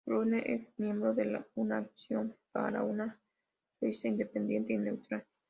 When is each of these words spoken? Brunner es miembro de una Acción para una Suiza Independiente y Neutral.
Brunner 0.03 0.49
es 0.49 0.73
miembro 0.77 1.13
de 1.13 1.45
una 1.53 1.77
Acción 1.77 2.35
para 2.51 2.81
una 2.81 3.21
Suiza 3.79 4.07
Independiente 4.07 4.73
y 4.73 4.77
Neutral. 4.79 5.27